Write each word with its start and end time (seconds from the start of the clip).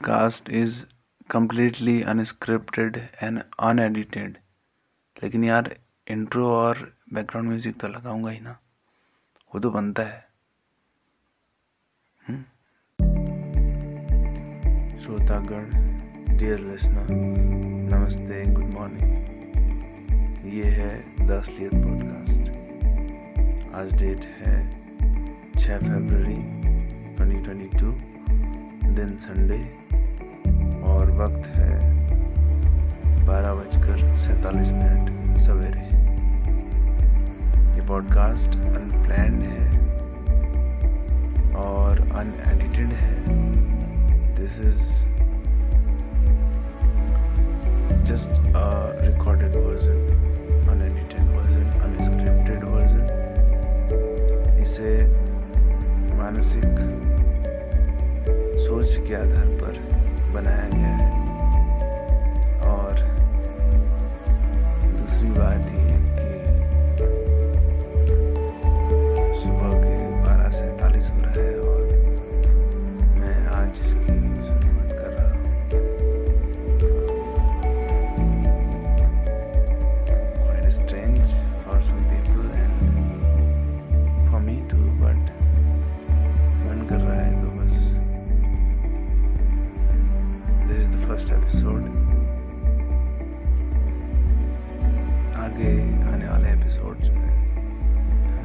podcast 0.00 0.50
is 0.50 0.84
completely 1.30 2.02
unscripted 2.02 2.96
and 3.22 3.42
unedited 3.60 4.38
लेकिन 5.22 5.44
यार 5.44 5.76
intro 6.08 6.50
और 6.50 6.96
बैकग्राउंड 7.12 7.48
म्यूज़िक 7.48 7.76
तो 7.76 7.88
लगाऊँगा 7.88 8.30
ही 8.30 8.40
ना। 8.40 8.58
वो 9.54 9.60
तो 9.60 9.70
बनता 9.70 10.02
है। 10.02 10.28
हम्म? 12.28 12.42
श्रोतागण 14.98 15.70
डियर 16.38 16.58
लिसनर 16.58 17.06
नमस्ते 17.96 18.54
गुड 18.54 18.64
मॉर्निंग 18.64 19.10
ये 20.54 20.64
है 20.64 21.16
द 21.26 21.30
असलियत 21.30 21.70
पॉडकास्ट 21.74 22.42
आज 23.74 24.02
डेट 24.02 24.24
है 24.24 24.80
6 25.52 25.78
फरवरी 25.78 26.60
2022 27.16 28.10
दिन 28.96 29.16
संडे 29.16 29.79
और 30.82 31.10
वक्त 31.10 31.46
है 31.46 31.78
बारह 33.26 33.54
बजकर 33.54 34.14
सैतालीस 34.16 34.70
मिनट 34.70 35.38
सवेरे। 35.38 35.86
ये 37.76 37.86
पॉडकास्ट 37.86 38.56
अनप्लैंड 38.56 39.42
है 39.42 39.68
और 41.56 42.00
अनएडिटेड 42.00 42.92
है। 42.92 43.14
This 44.34 44.60
is 44.60 44.80
just 48.04 48.30
a 48.30 48.66
recorded 49.02 49.56
version 49.56 50.68
unedited 50.70 51.36
version 51.36 51.66
unscripted 51.80 52.64
version 52.64 53.04
इसे 54.62 54.90
मानसिक 56.14 56.76
सोच 58.58 58.96
के 59.08 59.14
आधार 59.14 59.46
पर 59.62 59.99
बनाया 60.32 60.68
गया 60.68 60.92
है। 60.96 61.08
और 62.70 62.94
दूसरी 64.98 65.30
बात 65.30 65.72
ये 65.74 65.79
फ़र्स्ट 91.10 91.32
एपिसोड 91.32 91.80
आगे 95.36 95.70
आने 96.02 96.28
वाले 96.28 96.48
एपिसोड्स 96.48 97.10
में 97.10 97.28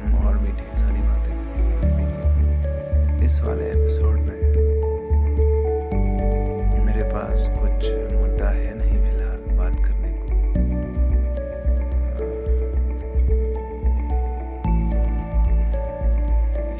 हम 0.04 0.14
और 0.26 0.38
भी 0.38 0.48
ढेर 0.48 0.74
सारी 0.74 1.00
बातें 1.00 1.34
करेंगे। 1.82 3.24
इस 3.24 3.40
वाले 3.40 3.64
एपिसोड 3.64 4.16
में 4.18 4.40
मेरे 6.84 7.02
पास 7.02 7.48
कुछ 7.50 7.88
मुद्दा 8.14 8.48
है 8.48 8.78
नहीं 8.78 8.98
फ़िलहाल 9.04 9.56
बात 9.56 9.76
करने 9.84 10.10
को। 10.12 10.30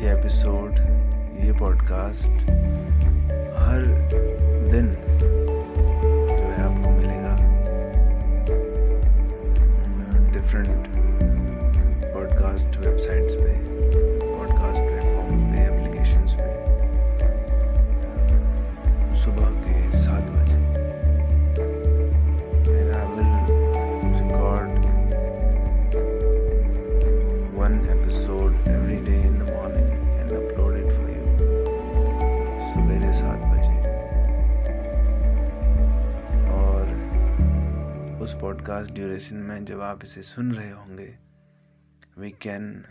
ये 0.05 0.19
एपिसोड 0.19 0.73
ये 1.45 1.53
पॉडकास्ट 1.53 2.51
हर 3.59 3.85
दिन 4.71 5.16
afternoon. 10.56 10.96
उस 38.27 38.35
पॉडकास्ट 38.41 38.93
ड्यूरेशन 38.93 39.37
में 39.37 39.65
जब 39.65 39.81
आप 39.81 40.01
इसे 40.03 40.23
सुन 40.23 40.53
रहे 40.53 40.71
होंगे 40.71 41.19
we 42.19 42.31
can 42.31 42.85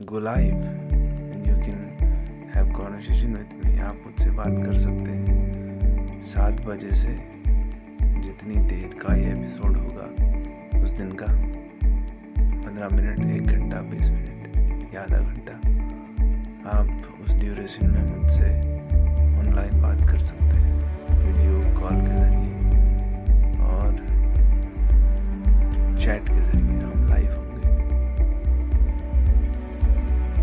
go 0.00 0.20
live 0.20 0.54
you 1.48 1.56
can 1.56 1.80
have 2.54 2.72
conversation 2.72 3.34
with 3.34 3.64
me 3.64 3.78
आप 3.78 4.02
मुझसे 4.06 4.30
बात 4.30 4.66
कर 4.66 4.78
सकते 4.78 5.10
हैं 5.10 6.22
सात 6.22 6.60
बजे 6.60 6.90
से 6.90 7.12
जितनी 8.22 8.54
देर 8.54 8.98
का 9.02 9.14
ये 9.14 9.32
एपिसोड 9.32 9.76
होगा, 9.76 10.06
उस 10.84 10.90
दिन 10.90 11.12
का 11.12 11.26
पंद्रह 12.66 12.88
मिनट, 12.88 13.36
एक 13.36 13.46
घंटा, 13.46 13.80
बीस 13.80 14.10
मिनट 14.10 14.94
या 14.94 15.02
आधा 15.02 15.18
घंटा 15.18 15.52
आप 16.70 17.18
उस 17.20 17.34
ड्यूरेशन 17.34 17.86
में 17.86 18.16
मुझसे 18.16 18.60
ऑनलाइन 19.38 19.82
बात 19.82 20.10
कर 20.10 20.18
सकते 20.18 20.44
हैं। 20.44 20.66
वीडियो 21.08 21.75
कॉल 21.86 21.98
के 22.06 22.14
ज़रिए 22.20 22.54
और 23.64 23.90
चैट 26.04 26.28
के 26.28 26.40
ज़रिए 26.42 26.78
हम 26.80 27.08
लाइव 27.10 27.32
होंगे। 27.34 27.68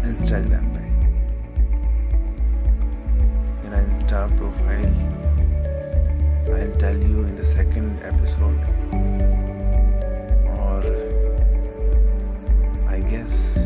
इंस्टाग्राम 0.09 0.69
पे। 0.75 0.83
मेरा 3.63 3.81
insta 3.81 4.25
profile 4.35 4.87
I 6.53 6.67
tell 6.79 6.97
you 7.11 7.25
in 7.25 7.35
the 7.35 7.43
second 7.51 7.89
episode 8.13 8.57
और 10.59 10.81
आई 12.89 13.01
गेस 13.11 13.62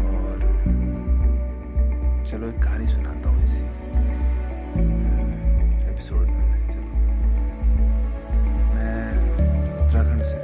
और 0.04 0.38
चलो 2.26 2.48
एक 2.48 2.62
कहानी 2.62 2.86
सुना 2.86 3.12
एपिसोड 5.92 6.20
में 6.20 6.46
मैं, 6.46 6.70
चलो। 6.70 6.82
मैं 8.74 9.22
उत्तराखंड 9.80 10.22
से, 10.22 10.36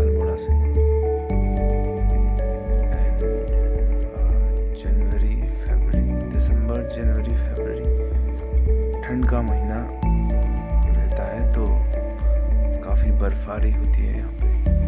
अल्मोड़ा 0.00 0.36
से। 0.36 0.52
जनवरी, 4.74 5.42
फरवरी, 5.42 6.32
दिसंबर, 6.32 6.88
जनवरी, 6.88 7.36
फरवरी, 7.36 7.84
ठंड 9.02 9.26
का 9.26 9.42
महीना 9.42 9.88
रहता 10.92 11.22
है 11.22 11.52
तो 11.52 11.66
काफ़ी 12.84 13.10
बर्फबारी 13.10 13.72
होती 13.72 14.06
है 14.06 14.18
यहाँ 14.18 14.32
पे। 14.32 14.83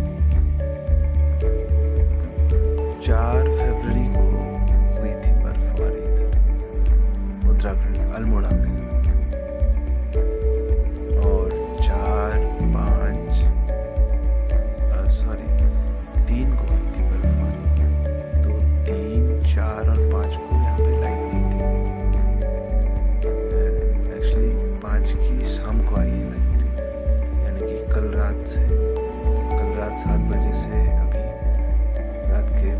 चार 3.06 3.42
फरवरी 3.42 4.04
को 4.14 4.22
हुई 5.00 5.10
थी 5.10 5.32
बर्फबारी। 5.42 6.00
उत्तराखंड 7.48 8.14
अल्मोड़ा 8.14 8.50
में। 8.50 8.85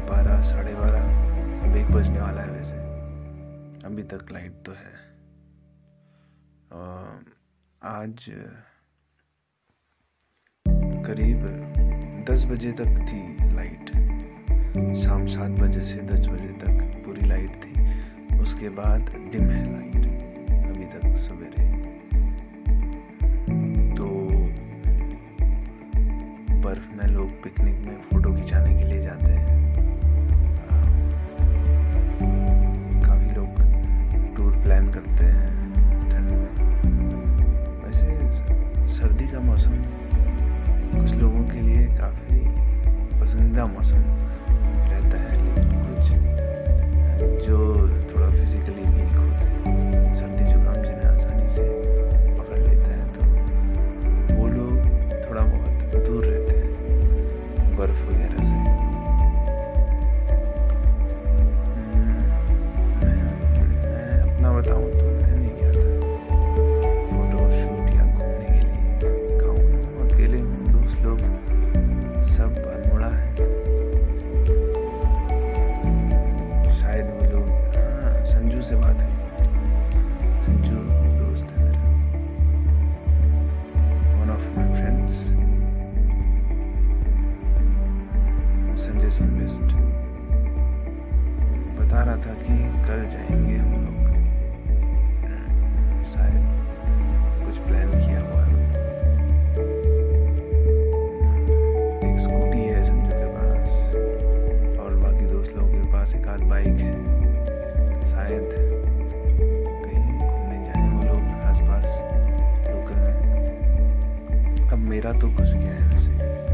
बारह, 0.07 0.43
साढ़े 0.43 0.75
बारह। 0.75 1.05
अब 1.63 1.77
एक 1.77 1.87
बजने 1.87 2.21
वाला 2.21 2.43
है 2.43 2.51
वैसे। 2.51 2.77
अभी 3.87 4.03
तक 4.03 4.33
लाइट 4.33 4.53
तो 4.67 4.73
है। 4.73 4.95
आज 7.83 8.27
करीब 11.07 11.43
दस 12.31 12.45
बजे 12.47 12.73
तक 12.73 12.95
थी 13.09 13.21
लाइट 13.55 13.91
शाम 14.97 15.27
सात 15.27 15.51
बजे 15.53 15.81
से 15.81 16.01
दस 16.03 16.27
बजे 16.29 16.53
तक 16.63 17.03
पूरी 17.07 17.27
लाइट 17.27 17.55
थी। 17.57 17.73
उसके 18.39 18.69
बाद 18.69 19.01
डिम 19.33 19.51
है 19.51 19.63
लाइट 19.73 20.07
अभी 20.67 20.87
तक 20.87 21.17
सवेरे। 21.19 21.67
तो 23.97 24.07
बर्फ़ 26.61 26.89
में 26.91 27.07
लोग 27.07 27.31
पिकनिक 27.43 27.77
में 27.77 27.97
फ़ोटो 28.03 28.35
खिंचाने 28.35 28.75
के 28.79 28.85
लिए 28.85 29.03
जाते 29.03 29.25
हैं। 29.25 29.36
मौसम। 39.57 39.77
कुछ 40.95 41.13
लोगों 41.13 41.43
के 41.45 41.61
लिए 41.61 41.85
काफ़ी 41.97 42.41
पसंदीदा 43.21 43.65
मौसम 43.67 44.03
रहता 44.91 45.19
है, 45.19 45.37
लेकिन 45.45 45.71
कुछ 45.85 46.05
जो 47.47 47.59
थोड़ा 48.11 48.29
फिजिकली 48.31 48.83
वीक 48.83 49.17
हैं। 49.17 49.36
संजय 89.11 89.47
सिंह 89.47 89.71
बता 91.81 92.03
रहा 92.03 92.17
था 92.17 92.35
कि 92.35 92.59
कल 92.89 93.09
जाएँगे 93.09 93.57
हम 93.57 93.73
लोग। 93.73 93.97
शायद 96.05 96.57
कुछ 97.47 97.59
प्लान 97.59 97.91
किया 97.91 98.21
हुआ 98.21 98.45
है। 98.45 98.71
एक 102.13 102.21
स्कूटी 102.21 102.59
है 102.59 102.85
संजू 102.85 103.09
के 103.09 103.27
पास। 103.27 103.69
और 104.81 104.97
बाकी 104.97 105.27
दोस्त 105.27 105.57
लोगों 105.57 105.73
के 105.73 105.93
पास 105.93 106.15
एक 106.15 106.29
आध 106.29 106.41
बाइक 106.41 106.67
है। 106.67 108.01
तो 108.01 108.07
शायद 108.07 108.49
कहीं 109.85 110.19
घूमने 110.19 110.65
जाए 110.65 110.89
वो 110.89 111.03
लोग 111.03 111.23
आसपास 111.43 112.05
लोकल 112.69 112.95
में। 112.95 114.69
अब 114.73 114.79
मेरा 114.79 115.13
तो 115.13 115.29
घुस 115.29 115.55
गया 115.55 115.73
है 115.73 115.89
वैसे। 115.89 116.46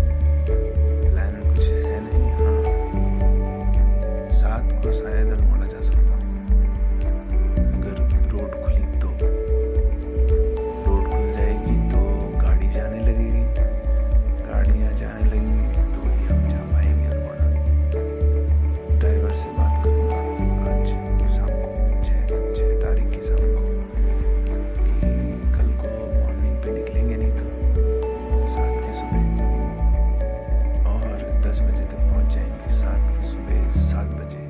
दस 31.52 31.60
बजे 31.60 31.84
तक 31.84 31.96
पहुँच 31.96 32.34
जाएँगे, 32.34 32.70
सात 32.72 33.10
की 33.10 33.22
सुबह 33.22 33.70
सात 33.70 34.06
बजे। 34.06 34.44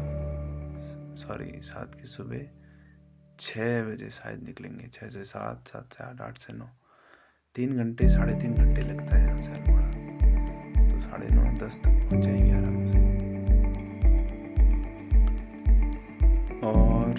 सॉरी 1.17 1.61
सात 1.61 1.95
की 1.95 2.05
सुबह 2.05 2.43
छः 3.41 3.83
बजे 3.83 4.11
शायद 4.11 4.43
निकलेंगे 4.43 4.89
छः 4.89 5.09
से 5.09 5.25
सात 5.25 5.69
सात 5.69 5.93
से 5.93 6.05
आठ 6.05 6.21
आठ 6.21 6.39
से 6.39 6.53
नौ। 6.53 6.69
तीन 7.55 7.77
घंटे, 7.77 8.09
साढ़े 8.09 8.35
तीन 8.35 8.55
घंटे 8.55 8.83
लगता 8.83 9.17
है 9.17 9.27
यहाँ 9.27 9.41
से 9.41 9.53
अल्मोड़ा। 9.53 9.87
तो 10.89 11.01
साढ़े 11.01 11.29
नौ, 11.29 11.43
दस 11.67 11.77
तक 11.77 12.09
पहुँच 12.11 12.25
जाएँगे 12.25 12.53
आराम 12.53 12.87
से। 12.87 12.99
और 16.67 17.15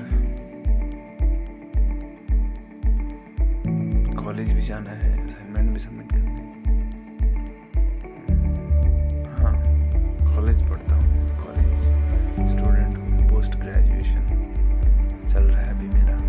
कॉलेज 4.24 4.54
भी 4.54 4.62
जाना 4.62 4.92
है 4.92 5.26
असाइनमेंट 5.26 5.74
भी 5.74 5.80
सबमिट 5.80 6.12
करने 6.12 6.32
हाँ। 6.32 6.63
ग्रेजुएशन 13.64 14.28
चल 15.34 15.44
रहा 15.44 15.62
है 15.62 15.70
अभी 15.70 15.88
मेरा। 15.88 16.20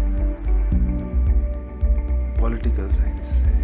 पॉलिटिकल 2.40 2.88
साइंस 2.88 3.24
से। 3.24 3.63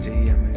ചെയ്യണം 0.00 0.47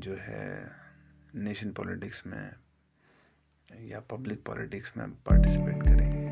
जो 0.00 0.14
है 0.20 0.70
नेशन 1.34 1.70
पॉलिटिक्स 1.70 2.22
में 2.26 2.50
या 3.88 4.00
पब्लिक 4.00 4.42
पॉलिटिक्स 4.44 4.92
में 4.96 5.10
पार्टिसिपेट 5.10 5.82
करेंगे। 5.82 6.30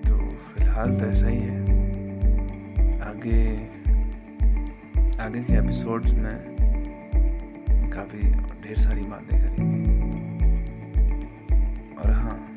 तो 0.00 0.18
फ़िलहाल 0.36 0.98
तो 1.00 1.06
ऐसा 1.06 1.26
ही 1.26 1.40
है। 1.40 1.60
आगे 3.00 3.56
आगे 5.22 5.42
के 5.44 5.52
एपिसोड्स 5.52 6.12
में 6.12 6.56
काफ़ी 7.94 8.22
ढेर 8.62 8.78
सारी 8.78 9.02
बातें 9.02 9.40
करेंगे। 9.40 9.90
और 11.96 12.10
हाँ 12.10 12.56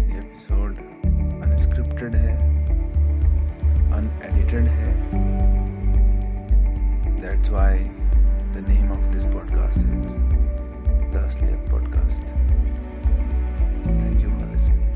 ये 0.00 0.18
एपिसोड 0.18 0.76
अनस्क्रिप्टेड 1.42 2.14
है 2.14 2.36
अनएडिटेड 3.92 4.68
है। 4.68 4.92
That's 7.20 7.50
why 7.50 7.90
the 8.60 8.72
name 8.72 8.90
of 8.90 9.12
this 9.12 9.24
podcast 9.24 9.76
is 10.04 10.12
the 11.12 11.18
Asliat 11.20 11.64
Podcast. 11.68 12.26
Thank 14.00 14.20
you 14.20 14.30
for 14.36 14.46
listening. 14.46 14.87